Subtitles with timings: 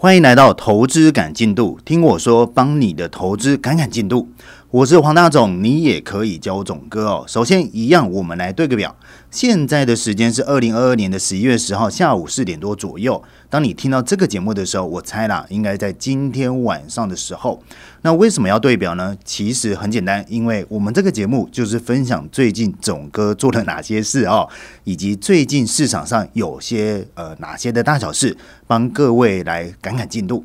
[0.00, 4.28] 欢迎来到投资赶进度，听我说，帮你的投资赶赶进度。
[4.70, 7.24] 我是黄大总，你也可以叫我总哥哦。
[7.26, 8.94] 首先，一样，我们来对个表。
[9.30, 13.22] 现在的时间是二零二二年的十一月十号下午四点多左右。
[13.48, 17.62] 当你听到这个节目的时候，我猜啦，应该在今天晚上的时候。
[18.02, 19.16] 那为什么要对表呢？
[19.24, 24.46] 其实很简单，因为我们这个节目就是分享最近总哥做了哪些事哦，
[24.84, 30.44] 以及最近市场上有些呃哪些的大小事，帮各位来赶赶进度。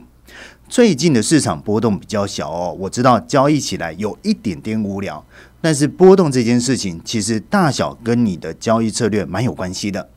[0.74, 5.24] 最近的市场波动比较小哦，我知道交易起来有一点点无聊，
[5.62, 10.10] 但是波动这件事情其实大小跟你的交易策略蛮有关系的。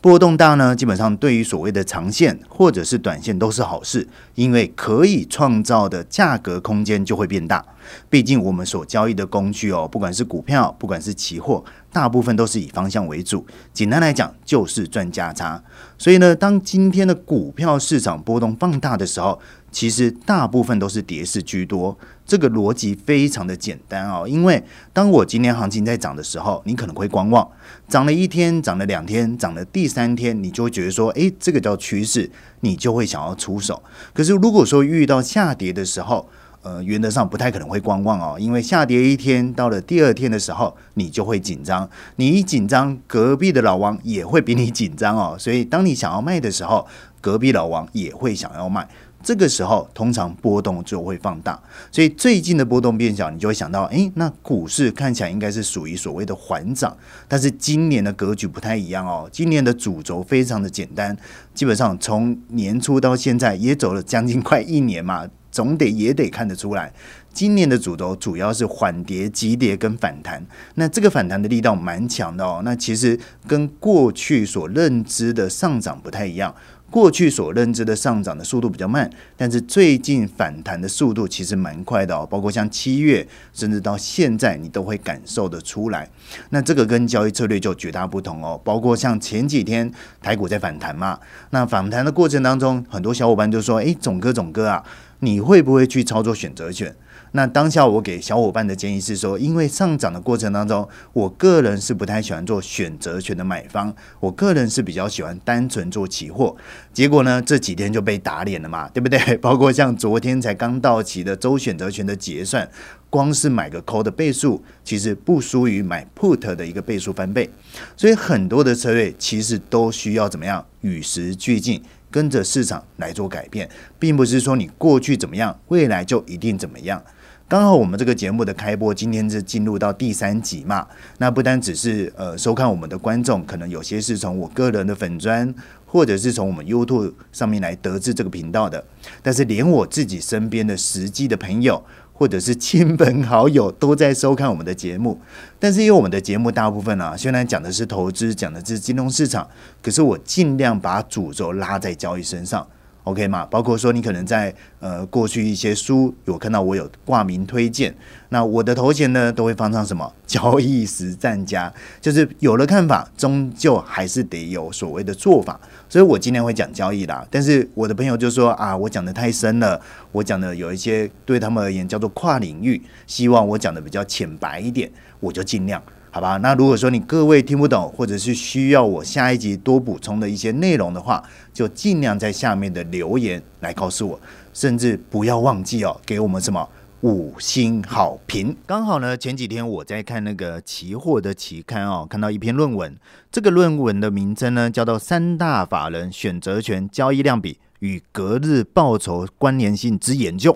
[0.00, 7.62] 波动大呢，基本上对于所谓的长线或者是短线都是好事，因为可以创造的价格空间就会变大。
[8.08, 11.62] 毕竟我们所交易的工具哦，不管是股票，不管是期货，
[11.92, 13.46] 大部分都是以方向为主。
[13.72, 15.62] 简单来讲，就是赚价差。
[15.96, 24.26] 所以呢，当今天的股票市场波动放大的时候，其实大部分都是跌势居多，这个逻辑非常的简单哦。
[24.28, 24.62] 因为
[24.92, 27.48] 当我今天行情在涨的时候，你可能会观望，
[27.88, 33.82] 涨了一天，涨了两天，涨了第三天，你就会觉得说，诶，这个叫趋势，你就会想要出手。
[34.14, 36.28] 可是如果说遇到下跌的时候，
[36.62, 45.36] 呃，原则上不太可能会观望哦，因为下跌一天，到了第二天的时候，你就会紧张，你一紧张，隔壁的老王也会比你紧张哦。
[45.38, 46.86] 所以当你想要卖的时候，
[47.20, 48.88] 隔壁老王也会想要卖。
[49.20, 59.28] 这个时候，通常波动就会放大，所以最近的波动变小，你就会想到，诶，那股市看起来应该是属于所谓的缓涨，但是今年的格局不太一样哦。
[59.32, 61.16] 今年的主轴非常的简单，
[61.52, 65.26] 基本上从年初到现在也走了将近快一年嘛，
[65.58, 66.92] 总得也得看得出来，
[67.32, 70.40] 今年的主轴主要是缓跌、急跌跟反弹。
[70.76, 72.62] 那这个反弹的力道蛮强的哦。
[72.64, 76.54] 那其实跟过去所认知的上涨不太一样。
[76.90, 82.26] 过去所认知的上涨的速度比较慢，但是最近反弹的速度其实蛮快的哦。
[82.30, 86.08] 包括像七月，甚至到现在，你都会感受得出来。
[86.48, 88.58] 那这个跟交易策略就绝大不同哦。
[88.64, 91.18] 包括像前几天台股在反弹嘛，
[91.50, 94.82] 那反弹的过程当中，很多小伙伴就说：“诶，总哥，总哥啊，
[95.20, 96.94] 你会不会去操作选择权？”
[97.32, 106.56] 那当下我给小伙伴的建议是说，因为上涨的过程当中，我个人是不太喜欢做选择权的买方，我个人是比较喜欢单纯做期货。
[106.90, 109.18] 结果呢，这几天就被打脸了嘛，对不对？
[109.36, 112.66] 包括像昨天才刚到期的周选择权的结算，
[113.10, 117.50] 光是买个 call 的倍数，其实不输于买 put 的一个倍数翻倍。
[117.94, 127.02] 所以很多的策略其实都需要怎么样与时俱进，跟着市场来做改变，并不是说你过去怎么样，未来就一定怎么样。
[127.46, 130.86] 刚好我们这个节目的开播，今天是进入到第三集嘛？
[131.16, 135.54] 那不单只是呃收看我们的观众，可能有些是从我个人的粉砖，
[135.86, 138.84] 或者是从我们 YouTube 上面来得知这个频道的，
[139.22, 141.82] 但是连我自己身边的实际的朋友，
[142.18, 145.18] 或者是亲朋好友都在收看我们的节目。
[145.60, 149.48] 但是因为我们的节目大部分啊，虽然讲的是投资，讲的是金融市场，
[149.80, 152.66] 可是我尽量把主轴拉在交易身上。
[153.08, 153.44] OK 嘛？
[153.46, 157.94] 包括说你可能在呃过去一些书有看到我有挂名推荐，
[158.28, 165.58] 那我的头衔呢都会放上什么 交易实战家，就是有了看法，终究还是得有所谓的做法。
[165.88, 169.80] 所以我今天会讲交易啦，但是我的朋友就说啊，我讲的太深了，
[170.12, 174.90] 我讲的有一些对他们而言叫做跨领域，希望我讲的比较浅白一点，
[175.20, 175.82] 我就尽量。
[176.10, 184.20] 好吧，那如果说你各位听不懂，或者是需要我下一集多补充的一些内容的话，就尽量在下面的留言来告诉我，
[184.54, 186.66] 甚至不要忘记哦，给我们什么
[187.02, 188.56] 五星好评。
[188.66, 192.96] 刚好呢，前几天我在看那个期货的期刊哦，看到一篇论文，
[193.30, 200.52] 这个论文的名称呢叫做《三大法人选择权交易量比与隔日报酬关联性之研究》。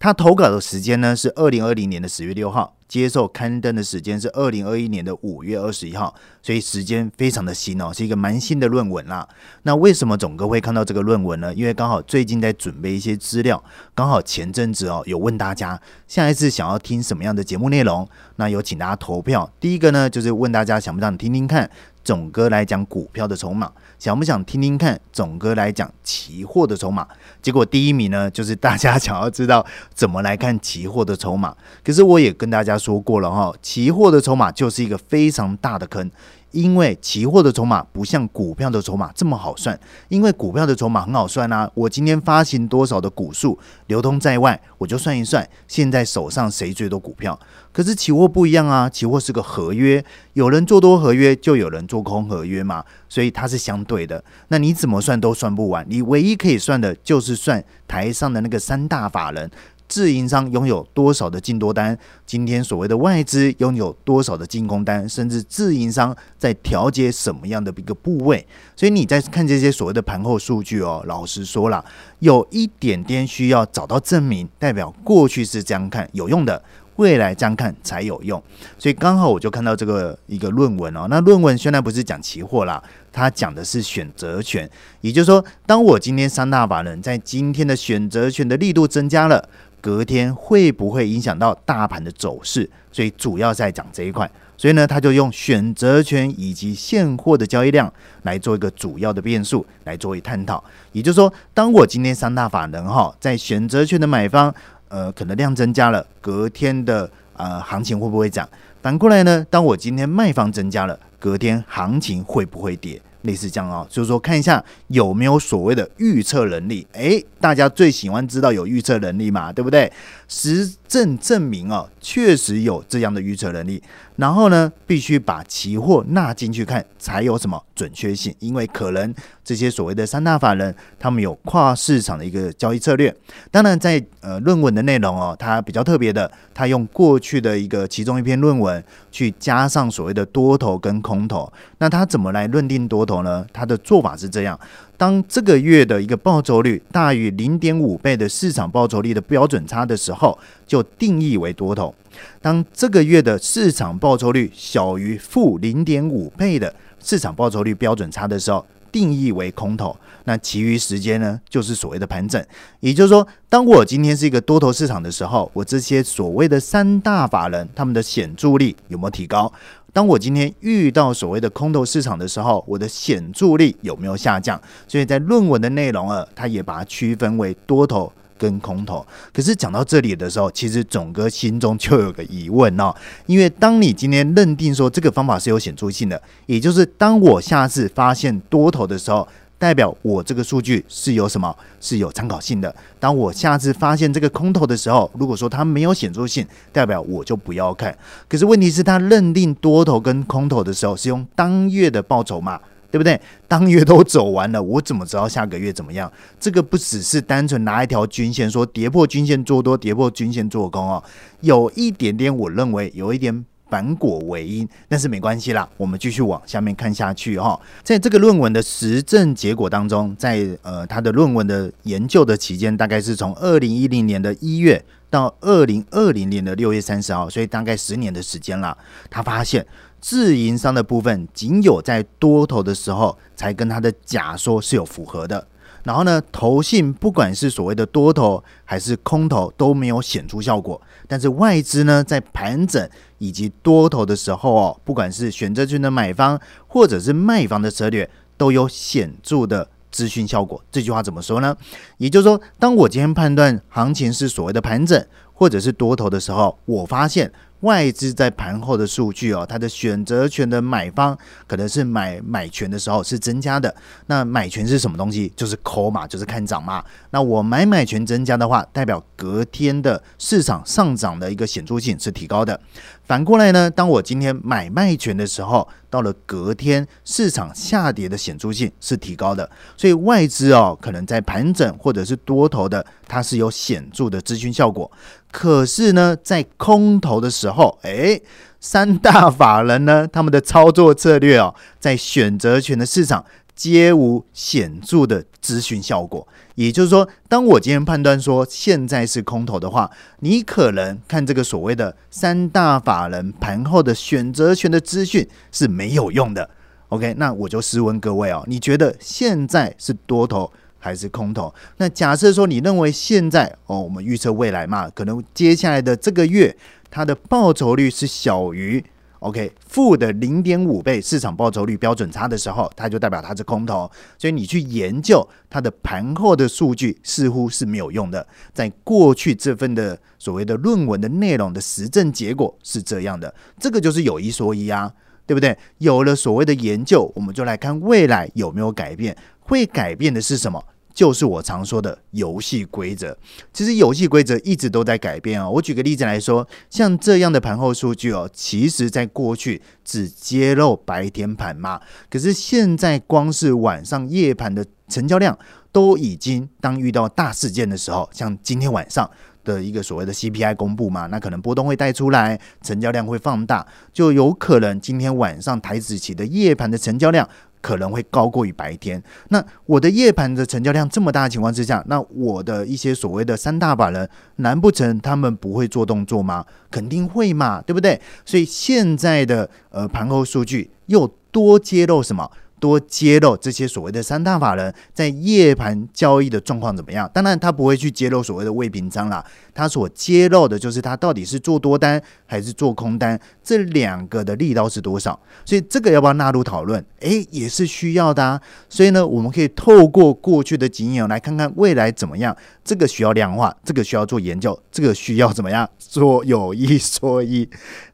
[0.00, 2.74] 他投稿的时间呢是二零二零年的十月六号。
[2.92, 9.26] 接受刊登的时间是二零二一年的五月二十一号，所以时间非常的新哦，是一个蛮新的论文啦。
[9.62, 11.54] 那为什么总哥会看到这个论文呢？
[11.54, 13.62] 因为刚好最近在准备一些资料，
[13.94, 18.06] 刚好前阵子哦有问大家下一次想要听什么样的节目内容，
[18.36, 19.50] 那有请大家投票。
[19.58, 21.70] 第一个呢就是问大家想不想听听看
[22.04, 27.06] 总哥来讲股票的筹码，想不想听听看总哥来讲期货的筹码？
[27.40, 29.64] 结果第一名呢就是大家想要知道
[29.94, 32.72] 怎么来看期货的筹码，可是我也跟大家。
[32.82, 36.10] 说过了哈，期货的筹码就是一个非常大的坑，
[36.52, 39.78] 因为期货的筹码不像股票的筹码这么好算，
[40.08, 43.58] 因为股票的筹码很好算啊，我今天发行多少的股数
[43.88, 47.38] 流通在外，我就算一算，现在手上谁最多股票。
[47.72, 50.04] 可是期货不一样啊，期货是个合约，
[50.34, 54.22] 有人做多合约，就有人做空合约嘛，所以它是相对的。
[54.48, 59.50] 那你怎么算都算不完，你唯一可以算的就是算台上的那个三大法人。
[59.92, 61.98] 自营商拥有多少的进多单？
[62.24, 65.06] 今天所谓的外资拥有多少的进空单？
[65.06, 68.46] 甚至自营商在调节什么样的一个部位？
[68.74, 71.84] 所以你在看这些所谓的盘后数据哦，老实说了，
[72.20, 76.62] 有一点点需要找到证明，代表过去是这样看有用的，
[76.96, 78.42] 未来这样看才有用。
[78.78, 84.66] 所以刚好我就看到这个一个论文哦，那论文虽然不是讲期货啦，它讲的是选择权，
[85.02, 89.46] 也就是说，当我今天三大法人在今天的选择权的力度增加了。
[89.82, 92.70] 隔天会不会影响到大盘的走势？
[92.90, 94.30] 所以主要在讲这一块。
[94.56, 97.92] 所以呢，他就用选择权以及现货的交易量
[98.22, 100.62] 来做一个主要的变数来作为探讨。
[100.92, 104.54] 也就是说，当我今天三大法人哈在选择权的买方，
[104.86, 108.48] 呃，可能量增加了，隔天的呃行情会不会涨？
[108.80, 113.02] 反过来呢，当我今天卖方增加了，隔天行情会不会跌？
[113.22, 116.86] 类似这样哦，就是说看一下有没有所谓的预测能力。
[116.92, 119.90] 诶，大家最喜欢知道有预测能力嘛，对不对？
[120.28, 123.82] 实证证明哦，确实有这样的预测能力。
[124.16, 128.34] 然后呢，必须把期货纳进去看，才有什么准确性。
[128.38, 133.14] 因为可能这些所谓的三大法人，他们有跨市场的一个交易策略。
[133.50, 141.50] 当然，在呃论文的内容哦，它比较特别的，它用过去的一个其中一篇论文去加上所谓的多头跟空头。
[141.78, 143.46] 那它怎么来论定多头呢？
[143.52, 144.58] 它的做法是这样：
[144.96, 151.92] 当这个月的一个报酬率大于零点五倍的市场报酬率的标准差的时候，就定义为多头。
[152.40, 159.96] 当这个月的市场报酬率小于负零点五倍的市场报酬率标准差的时候，定义为空头。
[160.24, 162.40] 那其余时间呢，就是所谓的盘整。
[162.78, 169.52] 也就是说，当我今天是一个多头市场的时候，我这些所谓的三大法人他们的显著力有没有提高？
[169.92, 174.60] 当我今天遇到所谓的空头市场的时候，我的显著力有没有下降？
[174.88, 178.12] 所以在论文的内容啊，它也把它区分为多头。
[178.38, 182.92] 跟空头，可是讲到这里的时候，其实总哥心中就有个疑问哦，
[183.26, 189.28] 因为当你今天认定说这个方法是有显著性的，也就是当我下次发现多头的时候，
[189.62, 192.68] 代表我这个数据是有什么是有参考性的；
[192.98, 197.96] 当我下次发现这个空头的时候，如果说它没有显著性，代表我就不要看。
[198.28, 202.58] 可是问题是，他认定多头跟空头的时候是用当月的报酬嘛？
[202.90, 203.18] 对不对？
[203.46, 206.10] 当月都走完了，我怎么知道下个月怎么样？
[206.40, 211.00] 这个不只是单纯拿一条均线说跌破均线做多，跌破均线做空哦，
[211.40, 217.58] 有一点点，我认为有一点反果为因，但是没关系啦，我们继续往下面看下去哈。
[217.82, 228.76] 在这个论文的实证结果当中，在呃他的论文的研究的期间，大概是从二零一零年的一月到二零二零年的六月三十号，所以大概十年的时间了。
[229.08, 229.66] 他发现。
[230.04, 235.46] 自营商的部分，仅有在多头的时候才跟他的假说是有符合的。
[235.84, 240.80] 然后呢，投信不管是所谓的多头还是空头都没有显著效果。
[241.08, 242.88] 但是外资呢，在盘整
[243.18, 250.62] 以及多头的时候哦，不管是选择权的买方或者是卖方的策略，都有显著的资讯效果。
[250.70, 251.56] 这句话怎么说呢？
[251.98, 257.32] 也就是说，当我今天判断行情是所谓的盘整或者是多头的时候，我发现。
[257.62, 261.16] 外资在盘后的数据哦，它的选择权的买方
[261.48, 263.74] 可能是买买权的时候是增加的。
[264.06, 265.32] 那买权是什么东西？
[265.34, 266.84] 就是 call 嘛，就是看涨嘛。
[267.10, 272.60] 那我买买权增加的话，代表隔天的市场上涨的一个显著性是提高的。
[273.04, 279.48] 反过来呢，当我今天买卖权的时候，到了隔天市场下跌的显著性是提高的。
[279.76, 284.90] 所以外资哦，可能在盘整或者是多头的，它是有显著的资讯效果。
[285.30, 288.20] 可是呢，在空头的时候，后哎，
[288.60, 296.26] 三大法人呢，他们的操作策略哦，在选择权的市场皆无显著的资讯效果。
[296.54, 299.90] 也就是说，当我今天判断说现在是空头的话，
[300.20, 306.50] 你可能看这个所谓的三大法人盘后的选择权的资讯是没有用的。
[306.88, 310.52] OK，那我就试问各位哦，你觉得现在是多头？
[310.84, 311.54] 还是空头？
[311.76, 316.54] 那假设说你认为现在哦，我们预测未来嘛，可能接下来的这个月
[316.92, 318.84] 它的报酬率是小于
[319.20, 323.90] OK 负的零点五倍市场报酬率标准差的时候，它就代表它是空头。
[324.18, 328.26] 所以你去研究它的盘后的数据似乎是没有用的。
[328.52, 334.92] 在过去这份的所谓的论文的内容的实证结果是这样的，这个就是有一说一啊。
[335.24, 335.56] 对对不对？
[335.78, 340.62] 有了所谓的研究，我们就来看未来有没有改变，会改变的是什么？
[340.94, 343.16] 就是我常说的游戏规则。
[343.52, 345.50] 其实游戏规则一直都在改变哦。
[345.50, 351.80] 我举个例子来说，像这样的盘后数据哦，其实在过去只揭露白天盘嘛，
[352.10, 355.38] 可是现在光是晚上夜盘的成交量，
[355.70, 359.10] 都已经当遇到大事件的时候，像今天晚上
[359.42, 367.28] 的一个所谓的 CPI 公布嘛，那可能波动会带出来，成交量会放大，就有可能今天晚上台子期的夜盘的成交量。
[367.62, 369.02] 可能会高过于白天。
[369.28, 376.44] 那我的夜盘的成交量这么大的情况之下，那我的一些所谓的三大法人，难不成他们不会做动作吗？
[376.70, 377.98] 肯定会嘛，对不对？
[378.26, 382.30] 所以现在的呃盘后数据又多揭露什么？
[382.62, 387.10] 多揭露这些所谓的三大法人在夜盘交易的状况怎么样？
[387.12, 395.18] 当然，他不会去揭露所谓的未平仓啦，他所揭露的就是他到底是做多单还是做空单，这两个的力道是多少？
[395.44, 396.84] 所以这个要不要纳入讨论？
[397.00, 398.22] 诶，也是需要的。
[398.22, 402.36] 啊所以呢，我们可以透过过去的经验来看看未来怎么样。
[402.64, 407.48] 这个需要量化，这个需要做研究，这个需要怎么样做有一说一。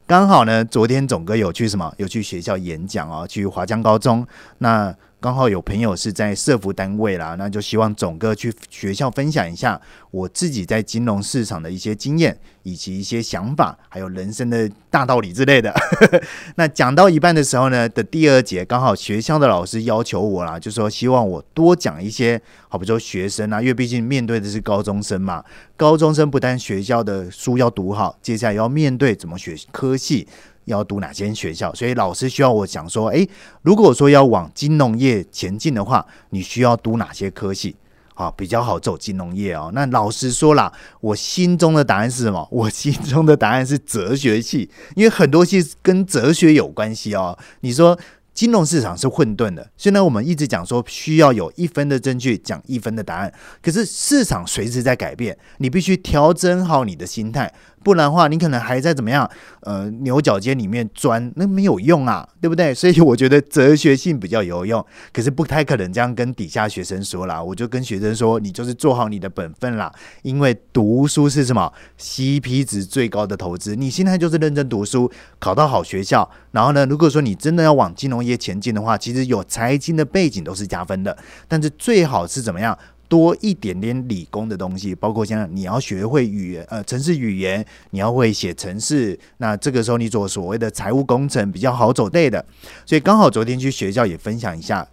[0.09, 1.93] 刚好呢，昨天总哥有去什么？
[1.99, 4.27] 有去学校演讲哦，去华江高中。
[4.57, 9.81] 那刚好有朋友是在社服单位啦，那就希望总哥去学校分享一下
[10.13, 15.75] 我自己在金融市场的一些经验，以及一些想法，还有人生的大道理之类的。
[16.55, 25.45] 那讲到一半的时候呢，的第二节刚好学校的老师要求我啦，就说希望我多讲一些，好比说学生啊，因为毕竟面对的是高中生嘛，
[25.77, 30.29] 高中生不但学校的书要读好，接下来要面对怎么学科系。
[30.69, 31.75] 要读哪间学校？
[31.75, 33.29] 所以老师需要我讲说，诶，
[33.63, 37.75] 如果说要往金融业前进的话，你需要读哪些科系？
[38.15, 39.71] 啊，比较好走金融业哦。
[39.75, 42.47] 那老师说啦，我心中的答案是什么？
[42.51, 47.39] 我心中的答案是哲学系，因为很多系跟哲学有关系哦。
[47.61, 47.99] 你说。
[48.35, 59.29] 金融市场是混沌的，现在我们一直讲说需要有一分的证据讲一分的答案，可是市场随时在改变，你必须调整好你的心态，不然的话，你可能还在怎么样？
[59.61, 62.73] 呃，牛角尖里面钻，那没有用啊，对不对？
[62.75, 67.43] 所以我觉得哲学性比较有用，可是不太可能这样跟底下学生说啦。
[67.43, 69.93] 我就跟学生说，你就是做好你的本分啦，
[70.23, 81.17] 因为读书是什么 CP 值最高的投资，你现在就是认真读书，考到好学校，然后呢，如果说你真的要往金融业前进的话，其实有财经的背景都是加分的，
[81.47, 82.77] 但是最好是怎么样
[83.09, 92.45] 多一点点理工的东西，包括像你要学会语言，呃，城市语言，你要会写城市，那这个时候你做所谓的财务工程比较好走对的，
[92.85, 94.87] 所以刚好昨天去学校也分享一下。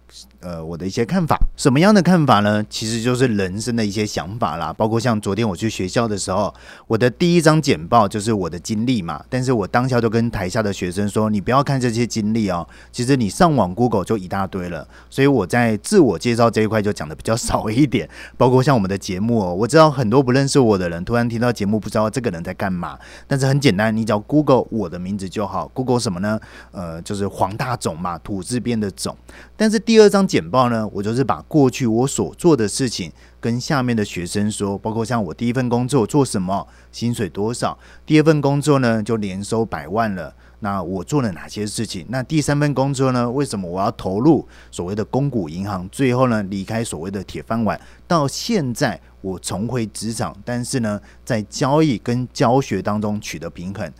[0.46, 2.64] 呃，我的一些看法，什么样的看法呢？
[2.70, 4.72] 其实就是人生的一些想法啦。
[4.72, 6.54] 包括像昨天我去学校的时候，
[6.86, 9.20] 我的第一张简报就是我的经历嘛。
[9.28, 18.08] 但是我当下就跟台下的学生说：“你不要看这些经历哦，其实你上网 Google 就一大堆了。”所以我在自我介绍这一块就讲的比较少一点。
[18.36, 22.96] 包括像我们的节目哦，我知道很多不认识我的人突然听到节目，不知道这个人在干嘛。
[23.26, 25.66] 但是很简单，你只要 Google 我的名字就好。
[25.74, 26.38] Google 什么呢？
[26.70, 29.16] 呃，就是黄大总嘛，土字边的总。
[29.56, 42.04] 但是第二张简简报呢，我就是把过去我所做的事情跟下面的学生说，包括像我第一份工作做什么，薪水多少，第二份工作呢就年收百万了，那我做了哪些事情？
[42.10, 45.88] 那第三份工作呢，为什么我要投入所谓的公股银行？
[45.88, 53.90] 最后呢，离开所谓的铁饭碗，到现在我重回职场，但是呢，在交易跟教学当中取得平衡，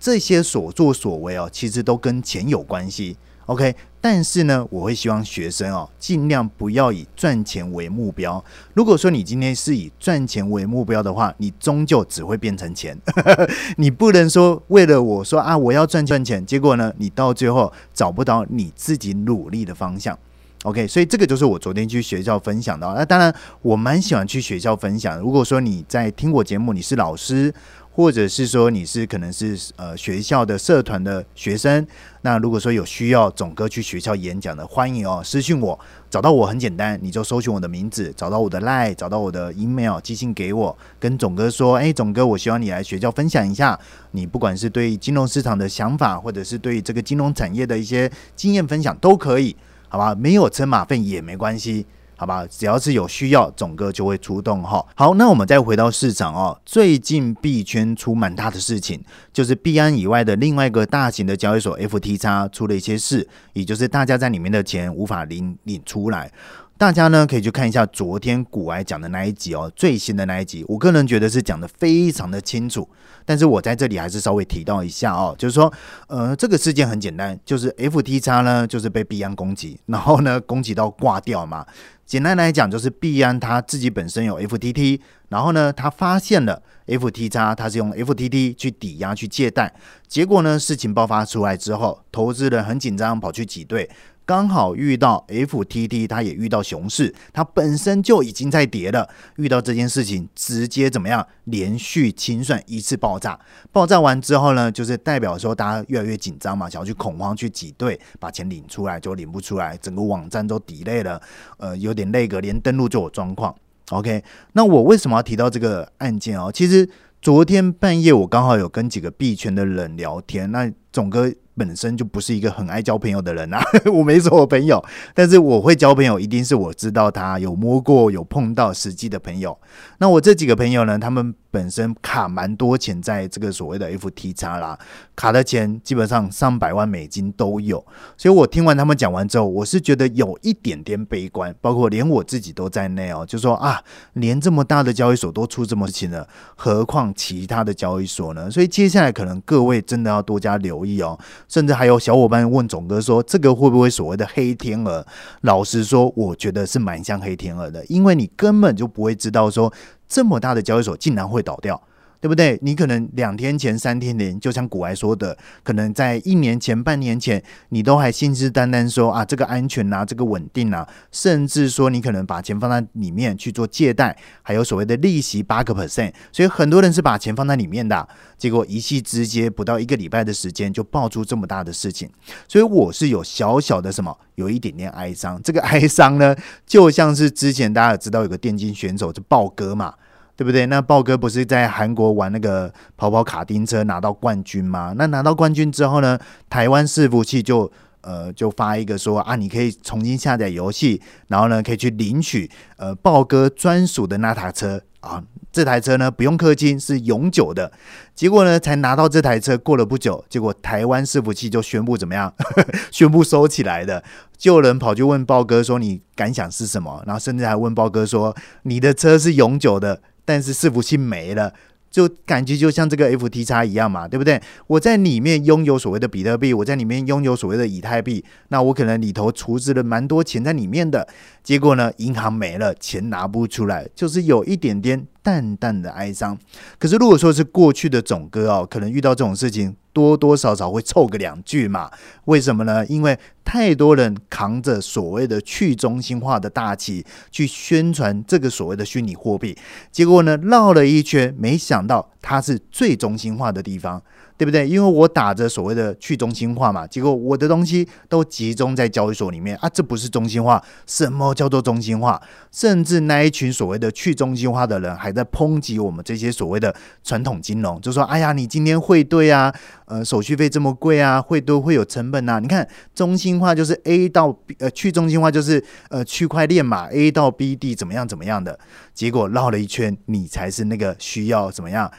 [0.00, 3.18] 这些所作所为哦，其实都跟钱有关系。
[3.46, 8.42] OK，但是呢，我会希望学生哦，尽量不要以赚钱为目标。
[8.72, 12.98] 如果说你今天是以赚钱为目标的话，你终究只会变成钱。
[13.76, 20.18] 你不能说为了我说啊，我要赚赚钱，结果呢，你到最后找不到你自己努力的方向。
[20.62, 22.86] OK，所以这个就是我昨天去学校分享的。
[22.94, 25.18] 那当然，我蛮喜欢去学校分享。
[25.18, 27.52] 如果说你在听我节目，你是老师。
[27.94, 31.86] 或者是说你是可能是呃学校的社团的学生，
[32.22, 35.78] 那如果说有需要总哥去学校演讲的，欢迎哦私信我，
[36.10, 43.78] 找到我很简单，你就搜寻我的名字，找到我的 line，找到我的 email，寄信给我，跟总哥说，哎，总哥，我希望你来学校分享一下，
[44.10, 49.54] 你不管是对金融市场的想法，或者是对这个金融产业的一些经验分享都可以，
[49.88, 50.12] 好吧？
[50.16, 51.86] 没有车马费也没关系。
[52.16, 54.84] 好吧，只要是有需要，总哥就会出动哈。
[54.94, 56.58] 好，那我们再回到市场哦。
[56.64, 59.02] 最近币圈出蛮大的事情，
[59.32, 66.30] 就是币安以外的另外一个大型的交易所 FTX 出了一些事，也就是大家在里面的钱无法领领出来。
[66.76, 72.88] 大家呢可以去看一下昨天古埃讲的那一集哦，最新的那一集，我个人觉得是讲的非常的清楚。
[73.24, 75.72] 但是我在这里还是稍微提到一下哦，就是说，
[76.08, 81.64] 呃，这个事件很简单，就是 F T X 呢就是被币安攻击，然后呢攻击到挂掉嘛。
[82.04, 89.72] 简单来讲，就是币安他自己本身有 F T T，然后呢他发现了 F T X，他是用 F T T 去抵押去借贷，
[90.06, 93.88] 结果呢事情爆发出来之后，投资人很紧张，跑去挤兑。
[94.26, 99.08] 刚好遇到 FTT，它也遇到熊市，它本身就已经在跌了。
[99.36, 101.26] 遇到这件事情，直接怎么样？
[101.44, 103.38] 连续清算一次爆炸，
[103.70, 111.20] 爆炸完之后呢，就是代表说大家越来越紧张嘛，想要去恐慌去挤兑，把钱领出来就领不出来，整个网站都抵累了，
[111.58, 113.54] 呃，有点那个，连登录就有状况。
[113.90, 116.50] OK，那我为什么要提到这个案件哦？
[116.50, 116.88] 其实
[117.20, 121.30] 昨天半夜我刚好有跟几个币圈的人聊天，那总哥。
[121.56, 123.62] 本身就不是一个很爱交朋友的人啊，
[123.94, 124.84] 我没什么朋友，
[125.14, 129.56] 但是我会交朋友，一定是我知道他有摸过、有碰到实际的朋友。
[129.98, 131.32] 那我这几个朋友呢，他们。
[131.54, 134.76] 本身卡蛮多钱在这个所谓的 FTX 啦，
[135.14, 137.78] 卡的钱基本上上百万美金都有，
[138.16, 143.80] 所以我听完他们讲完之后，我是觉得有一点点悲观，包括连我自己都在内哦，就说啊，
[144.14, 148.50] 连这么大的交易所都出这么钱了，何况其他的交易所呢？
[148.50, 155.06] 所以接下来可能各位真的要多加留意哦，甚至还有小伙伴问总哥说，这个会不会所谓的黑天鹅？
[155.42, 159.72] 老实说，我觉得是蛮像黑天鹅的，因为你根本就不会知道说。
[160.06, 161.82] 这么大的交易所竟然会倒掉，
[162.24, 162.58] 对不对？
[162.62, 182.08] 你可能两天前、三天前，就像古埃说的，可能在一年前、半年前，你都还信誓旦旦说啊，这个安全啊，这个稳定啊，甚至说你可能把钱放在里面去做借贷，还有所谓的利息八个 percent，所以很多人是把钱放在里面的，结果一夕之间不到一个礼拜的时间就爆出这么大的事情，
[182.48, 185.38] 所以我是有小小的什么，有一点点哀伤。
[185.42, 186.34] 这个哀伤呢，
[186.66, 189.92] 就像是之前大家也知道有个电竞选手是豹哥嘛。
[190.36, 190.66] 对不对？
[190.66, 194.92] 那豹哥不是在韩国玩那个跑跑卡丁车拿到冠军吗？
[194.96, 196.18] 那拿到冠军之后呢，
[196.50, 205.22] 台湾伺服器就呃就发一个说啊，你可以重新下载游戏，然后呢可以去领取呃豹哥专属的那台车啊。
[205.52, 207.70] 这台车呢不用氪金，是永久的。
[208.12, 212.34] 结果呢才拿到这台车，过了不久，结果台湾伺服器就宣布怎么样？
[212.90, 214.02] 宣布收起来的。
[214.36, 217.00] 就有人跑去问豹哥说你感想是什么？
[217.06, 220.00] 然后甚至还问豹哥说你的车是永久的。
[220.24, 221.52] 但是伺服器没了，
[221.90, 224.40] 就感觉就像这个 FTX 一样嘛，对不对？
[224.66, 231.06] 我在里面拥有所谓的比特币，我在里面拥有所谓的以太币，那我可能里头储值了蛮多钱在里面的，
[231.42, 236.36] 结果呢，银行没了，钱拿不出来，就是有一点点淡淡的哀伤。
[236.78, 239.76] 可是如果说是过去的总哥哦，可能遇到这种事情。
[239.94, 241.90] 多多少少会凑个两句嘛？
[242.26, 242.84] 为什么呢？
[242.86, 249.56] 因为太多人扛着所谓的去中心化的大旗去宣传这个所谓的虚拟货币，
[249.92, 254.02] 结果呢绕了一圈，没想到它是最中心化的地方。
[254.36, 254.68] 对不对？
[254.68, 260.62] 因为我打着所谓的去中心化嘛，结果我的东西都集中在交易所里面啊，这不是中心化。
[260.86, 262.20] 什么叫做中心化？
[262.50, 269.54] 甚至那一群所谓的去中心化的人还在抨击我们这些所谓的传统金融，就说：“哎呀，你今天汇兑啊，
[269.86, 272.38] 呃，手续费这么贵啊，汇兑会有成本啊。
[272.38, 278.58] 你看中心化就是 A 到 B，呃，去中心化就是呃区块链嘛，A 到 B 地怎么样怎么样的，
[278.92, 281.90] 结果绕了一圈，你才是那个需要怎么样？”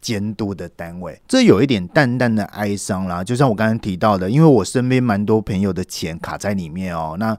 [0.00, 3.22] 监督的单位，这有一点淡淡的哀伤啦。
[3.22, 7.16] 就像我刚刚提到的，因为我身边蛮多朋友的钱卡在里面哦。
[7.18, 7.36] 那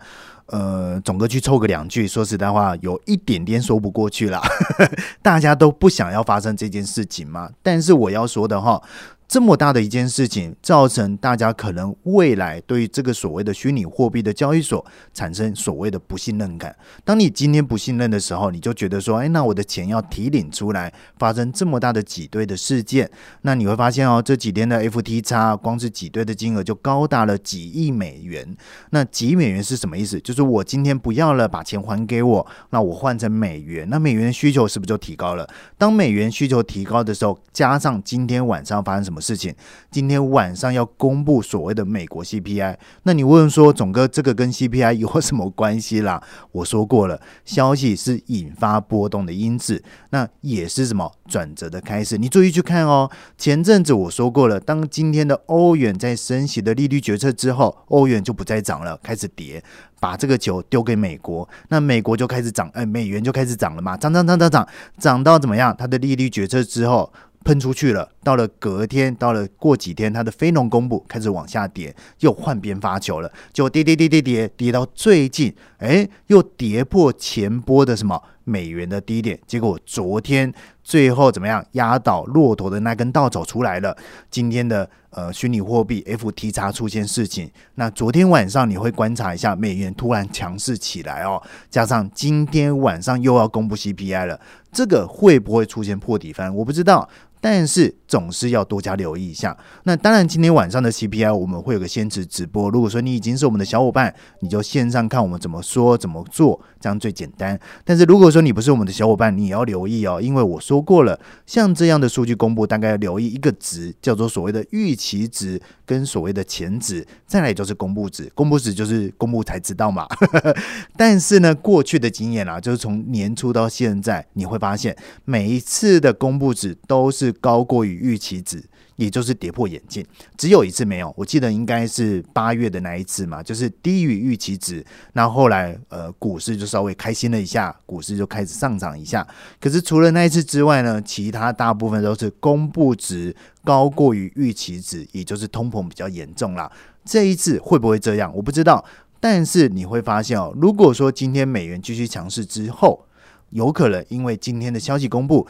[0.48, 4.42] 呃，总哥去凑个两句，说实在话，有一点点说不过去啦。
[5.22, 7.50] 大家都不想要发生这件事情嘛。
[7.62, 8.82] 但是我要说的哈。
[9.30, 16.76] 这么大的一件事情，造成大家可能未来对于这个所谓的虚拟货币的交易所产生所谓的不信任感。
[17.06, 23.08] 当你今天不信任的时候，你就觉得说，哎，那我的钱要提领出来，发生这么大的挤兑的事件，
[23.44, 28.58] 那你会发现哦，这几天的 FTX 光是挤兑的金额就高达了几亿美元。
[28.89, 30.20] 那几亿美元是什么意思？
[30.20, 35.48] 就是我今天不要了，把钱还给我，那我换成美元，那美元需求是不是就提高了？
[35.78, 39.19] 当美元需求提高的时候，加上今天晚上发生什么？
[39.20, 39.54] 事情，
[39.92, 46.22] 今天晚上要公布所谓的美国 CPI，那你问说总哥这个跟 CPI 有什么关系啦？
[46.52, 52.18] 我说过了，消息是引发波动的因子，那也是什么转折的开始？
[52.18, 53.10] 你注意去看哦。
[53.38, 59.64] 前阵子我说过了，当今天的欧元在升息的利率决策之后，欧元就不再涨了，开始跌，
[60.00, 65.76] 把这个球丢给美国，那美国就开始涨，哎，美元就开始涨了嘛，涨涨涨涨涨，涨到怎么样？
[65.78, 67.12] 它的利率决策之后
[67.43, 68.10] 喷出去了。
[68.23, 83.95] 到了隔天，到了过几天，它的非农公布开始往下跌，又换边发球了，就跌跌跌跌跌跌到最近，哎，又跌破前波的什么美元的低点，结果昨天最后怎么样压倒骆驼的那根稻草出来了，
[84.30, 94.39] 今天的呃虚拟货币 FTX 出现事情，那昨天晚上你会观察一下美元突然强势起来哦，加上今天晚上又要公布 CPI 了，
[94.72, 96.54] 这个会不会出现破底翻？
[96.56, 97.08] 我不知道。
[97.41, 99.58] 但是总是要多加留意一下。
[99.84, 102.69] 那当然，今天晚上的 CPI 我们会有个先持直播。
[102.69, 107.60] 如果说你已经是我们的小伙伴，你就线上看我们怎么说怎么做，这样最简单。
[107.86, 118.30] 但是如果说你不是我们的小伙伴，你也要留意哦，因为我说过了，像这样的数据公布，大概要留意一个值，叫做所谓的预期值跟所谓的前值，再来就是公布值。
[118.36, 120.06] 公布值就是公布才知道嘛。
[120.97, 127.29] 但是呢，过去的经验啊，就是从年初到现在，你会发现每一次的公布值都是。
[127.32, 128.63] 高过于预期值，
[128.96, 130.06] 也就是跌破眼镜。
[130.38, 134.86] 只有一次没有，我记得应该是八月的那一次嘛，就是低于预期值。
[135.13, 139.26] 那后来呃，股市就稍微开心了一下，股市就开始上涨一下。
[139.60, 146.72] 可是除了那一次之外呢，其他大部分都是公布值高过于预期值，也就是通膨比较严重啦。
[147.06, 148.34] 这一次会不会这样？
[148.36, 148.84] 我不知道。
[149.22, 153.06] 但是你会发现哦，如果说今天美元继续强势之后，
[153.50, 155.48] 有可能因为今天的消息公布。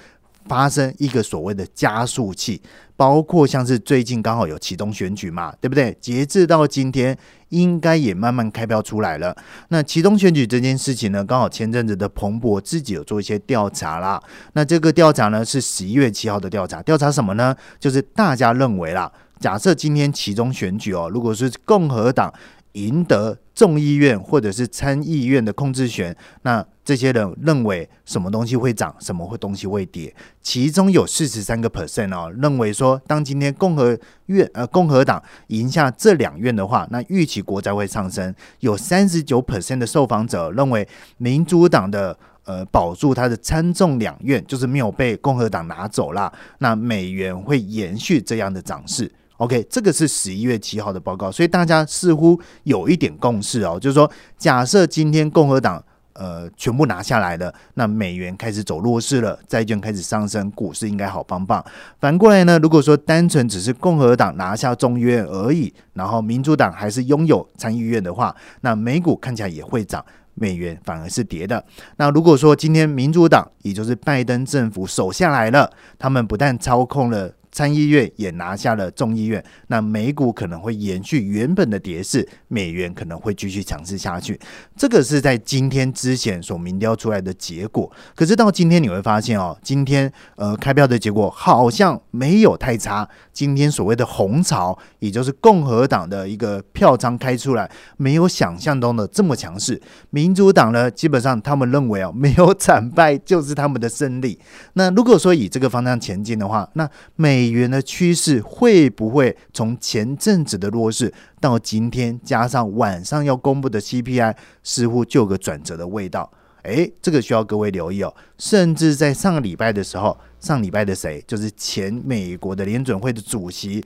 [0.50, 2.60] 发生一个所谓的加速器，
[2.98, 5.96] 包括像是最近刚好有启动选举嘛，对不对？
[6.02, 7.16] 截至到今天，
[7.50, 9.38] 应该也慢慢开票出来了。
[9.68, 14.22] 那启动选举这件事情呢，刚好前阵子的彭博自己有做一些调查啦。
[14.54, 17.56] 那这个调查呢是十一月七号的调查，调查什么呢？
[17.80, 22.34] 就是大家认为啦，假设今天其中选举哦，如果是共和党
[22.74, 38.34] 赢得众议院或者是参议院的控制权，那这些人认为什么东西会涨，什么会东西会跌，其中有四十三个 percent 哦，认为说当今天共和院呃共和党赢下这两院的话，那预期国债会上升。
[38.60, 49.12] 有三十九 percent 的受访者认为民主党的呃保住他的参众两院，就是没有被共和党拿走啦，那美元会延续这样的涨势。
[49.40, 55.84] OK，这个是十一月七号的报告，所以大家似乎有一点共识哦，就是说假设今天共和党。
[56.14, 61.64] 呃，全部拿下来了，那美元开始走弱势了，债券开始上升，股市应该好棒棒。
[61.98, 71.64] 反过来呢，如果说单纯只是共和党拿下众议院而已，然后民主党还是拥有参议院的话，那美股看起来也会涨，美元反而是跌的。
[71.96, 77.32] 那如果说今天民主党，也就是拜登政府守下来了，他们不但操控了。
[77.52, 84.40] 参议院也拿下了众议院，那美股可能会延续原本的跌势，美元可能会继续强势下去。
[84.78, 87.92] 这个是在今天之前所民调出来的结果。
[88.16, 93.10] 可是到今天你会发现哦，今天呃开票的结果好像没有太差。
[93.34, 99.82] 今天所谓的红潮，也就是共和党的一个票仓开出来，没有想象中的这么强势。
[100.12, 104.38] 民主党呢，基本上他们认为哦，没有惨败就是他们的胜利。
[104.74, 107.39] 那如果说以这个方向前进的话，那美。
[107.40, 116.30] 美元的趋势会不会从前阵子的弱势到今天，加上晚上要公布的 CPI，似乎就有个转折的味道？
[116.64, 118.14] 诶，这个需要各位留意哦。
[118.38, 123.82] 甚至在上个礼拜的时候，上礼拜的谁，就是前美国的联准会的主席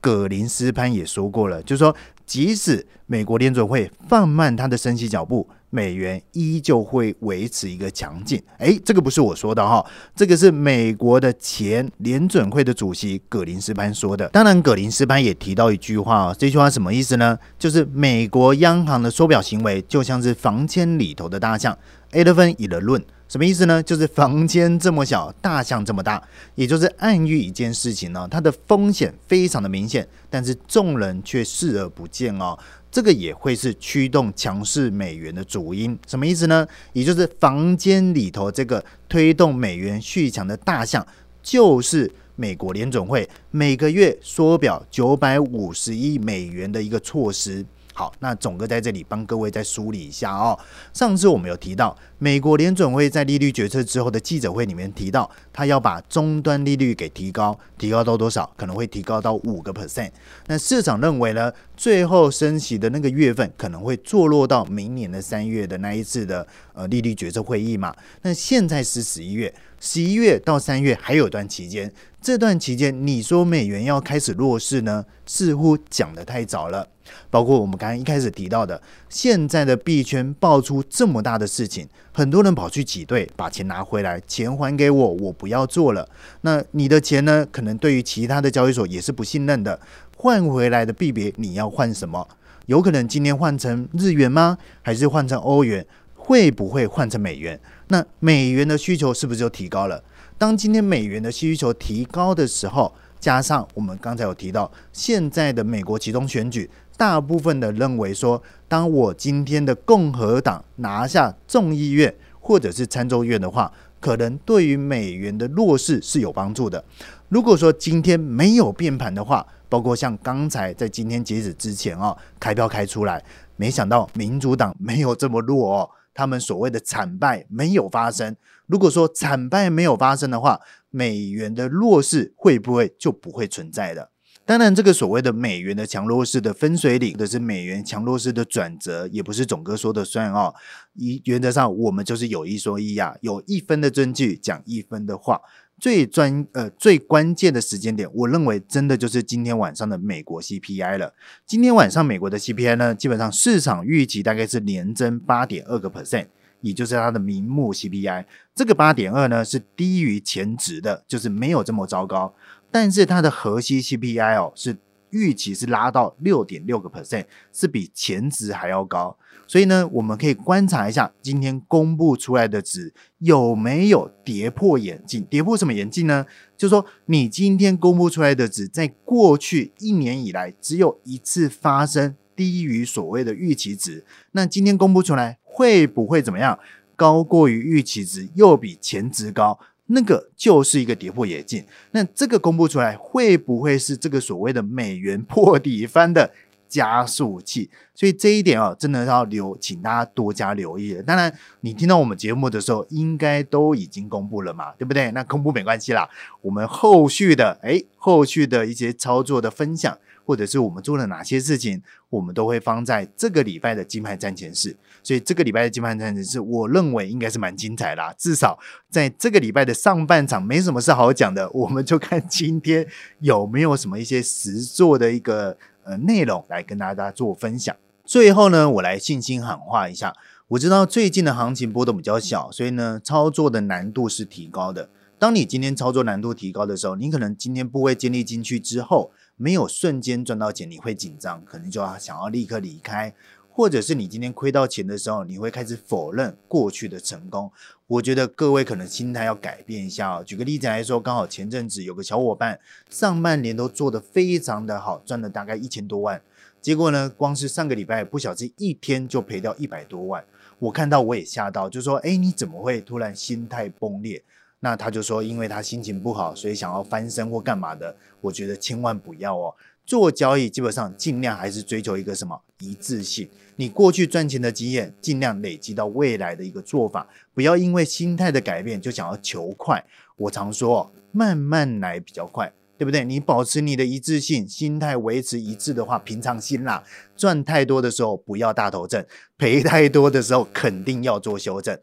[0.00, 1.94] 葛林斯潘也说过了，就是说，
[2.26, 5.48] 即使美国联准会放慢它的升息脚步。
[5.76, 9.84] 美元依旧会维持一个强劲，诶，这个不是我说的哈，
[10.14, 14.26] 这个是美国的前联准会的主席葛林斯潘说的。
[14.28, 17.38] 当然，葛林斯潘也提到一句话啊，这句话什么意思呢？
[17.58, 21.76] 就是美国央行的缩表行为就像是房间里头的大象。
[22.12, 23.82] A 的分以的论什么意思呢？
[23.82, 26.22] 就是房间这么小，大象这么大，
[26.54, 32.56] 也就是暗喻一件事情呢，它的风险非常的明显，但是众人却视而不见哦。
[32.96, 36.66] 这个也会是驱动强势美元的主因，什么意思呢？
[36.94, 41.06] 也就是房间里头这个推动美元续强的大象，
[41.42, 47.62] 就是美国联总会每个月缩表九百五十亿美元的一个措施。
[47.96, 50.58] 好，那总哥在这里帮各位再梳理一下哦。
[50.92, 58.52] 上次我们有提到，美国联准会在利率决策之后的记者会里面提到，他要把终端利率给提高，提高到多少？
[58.54, 60.10] 可能会提高到五个 percent。
[60.46, 67.96] 那市场认为呢，最后升息的那个月份可能会坐落到明年的三月的那一次的呃利率决策会议嘛？
[68.20, 69.50] 那现在是十一月。
[69.88, 76.88] 十一月到三月还有段期间，这段期间你说美元要开始弱势呢，似乎讲得太早了。
[77.30, 86.08] 包括我们刚刚一开始提到的，现在的币圈爆出这么大的事情，很多人跑去挤兑，把钱拿回来，钱还给我，我不要做了。
[86.40, 87.46] 那你的钱呢？
[87.52, 89.78] 可能对于其他的交易所也是不信任的，
[90.16, 92.26] 换回来的币别你要换什么？
[92.66, 94.58] 有可能今天换成日元吗？
[94.82, 95.86] 还是换成欧元？
[96.16, 97.60] 会不会换成美元？
[97.88, 100.02] 那美元的需求是不是就提高了？
[100.38, 106.70] 当今天美元的需求提高的时候，加上我们刚才有提到，现在的美国其中选举。
[106.98, 113.70] 大部分的认为说，当我今天的共和党拿下众议院或者是参众院的话，
[114.00, 116.82] 可能对于美元的弱势是有帮助的。
[117.28, 123.22] 如果说今天没有变盘的话，包括像刚才在今天截止之前啊，开票开出来，
[123.56, 128.34] 没想到民主党没有这么弱哦，他们所谓的惨败没有发生。
[128.66, 134.10] 如果说惨败没有发生的话，美元的弱势会不会就不会存在了？
[134.46, 140.54] 当然，这个所谓的美元的强弱势的分水岭，或者是美元强弱势的转折，也不是总哥说的算哦。
[140.94, 145.40] 一原则上，我们就是有一说一啊，有一分的证据讲一分的话。
[145.78, 151.12] 最专呃最关键的时间点，我认为真的就是今天晚上的美国 CPI 了。
[151.44, 156.28] 今天晚上美国的 CPI 呢，基本上市场预期大概是年增八点二个 percent，
[156.62, 158.24] 也就是它的名目 CPI。
[158.54, 162.34] 这个八点二呢是低于前值的，就是没有这么糟糕。
[162.70, 164.76] 但是它的核心 CPI 哦是
[165.16, 169.16] 预期是拉到六点六个 percent，是比前值还要高。
[169.46, 175.24] 所以呢，我们可以观察一下今天公布出来的值有没有跌破眼镜。
[175.30, 176.26] 跌破什么眼镜呢？
[176.56, 184.04] 就是说你今天公布出来的值，在过去一年以来只有一次发生低于所谓的预期值。
[184.32, 186.58] 那今天公布出来会不会怎么样？
[186.96, 189.58] 高过于预期值，又比前值高？
[189.86, 196.32] 那个就是一个跌破眼镜，那这个公布出来会不会是这个所谓的美元破底翻的
[196.68, 197.70] 加速器？
[197.94, 201.02] 所以这一点啊，真的要留，请大家多加留意了。
[201.02, 205.10] 当然，你听到我们节目的时候，应该都已经公布了嘛，对不对？
[205.12, 206.08] 那公布没关系啦，
[206.42, 209.96] 我们后续的哎，后续的一些操作的分享。
[210.26, 214.76] 或者是我们做了哪些事情，我们都会放在这个礼拜的金牌战前室。
[215.04, 218.02] 所以这个礼拜的金牌战前室，我认为应该是蛮精彩的。
[218.18, 218.58] 至少
[218.90, 222.84] 在这个礼拜的上半场没什么是好讲的，我们就看今天
[223.20, 227.74] 有没有什么一些实做的一个呃内容来跟大家做分享。
[228.04, 230.12] 最后呢，我来信心喊话一下。
[230.48, 234.88] 我知道最近的行情波动比较小，所以呢，操作的难度是提高的。
[235.18, 239.12] 当你今天操作难度提高的时候，你可能今天部位建立进去之后。
[239.36, 243.14] 没有瞬间赚到钱，你会紧张，可能就要想要立刻离开，
[243.48, 247.50] 或者是你今天亏到钱的时候，你会开始否认过去的成功。
[247.86, 250.24] 我觉得各位可能心态要改变一下哦。
[250.24, 252.58] 举个例子来说，刚好前阵子有个小伙伴
[252.90, 256.20] 上半年都做得非常的好，赚了大概一千多万，
[256.60, 260.24] 结果呢，光是上个礼拜不小心一天就赔掉一百多万。
[260.58, 264.24] 我看到我也吓到，就说：哎，你怎么会突然心态崩裂？
[264.60, 267.94] 那他就说，因为他心情不好，所以想要翻身或干嘛的。
[268.20, 273.28] 我觉得千万不要哦，做交易基本上尽量还是追求一个什么一致性。
[273.56, 279.84] 你过去赚钱的经验，尽量累积到未来的一个做法，不要因为心态的改变就想要求快。
[280.16, 283.04] 我常说，慢慢来比较快，对不对？
[283.04, 286.82] 你保持你的一致性，心态维持一致的话，平常心啦。
[287.16, 289.04] 赚太多的时候不要大头症，
[289.38, 291.78] 赔太多的时候肯定要做修正。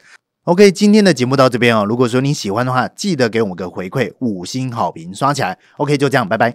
[0.46, 1.86] OK，今天的节目到这边哦。
[1.86, 5.58] 如果说你喜欢的话，记得给我们个回馈，五星好评刷起来。
[5.78, 6.52] OK，就这样，拜拜。